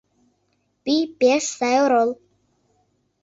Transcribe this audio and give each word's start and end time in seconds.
Пий— 0.83 1.03
пеш 1.19 1.43
сай 1.57 1.77
орол... 1.85 2.09